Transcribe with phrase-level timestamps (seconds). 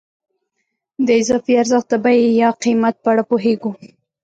[1.05, 3.71] د اضافي ارزښت د بیې یا قیمت په اړه پوهېږو